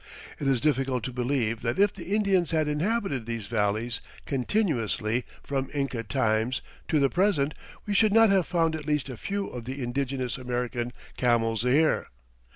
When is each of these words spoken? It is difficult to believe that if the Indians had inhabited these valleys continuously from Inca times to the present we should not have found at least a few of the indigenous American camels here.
It 0.39 0.47
is 0.47 0.61
difficult 0.61 1.03
to 1.03 1.13
believe 1.13 1.61
that 1.61 1.77
if 1.77 1.93
the 1.93 2.05
Indians 2.15 2.49
had 2.49 2.67
inhabited 2.67 3.27
these 3.27 3.45
valleys 3.45 4.01
continuously 4.25 5.25
from 5.43 5.69
Inca 5.75 6.01
times 6.01 6.63
to 6.87 6.99
the 6.99 7.07
present 7.07 7.53
we 7.85 7.93
should 7.93 8.11
not 8.11 8.31
have 8.31 8.47
found 8.47 8.75
at 8.75 8.87
least 8.87 9.09
a 9.09 9.15
few 9.15 9.45
of 9.49 9.65
the 9.65 9.83
indigenous 9.83 10.39
American 10.39 10.91
camels 11.17 11.61
here. 11.61 12.07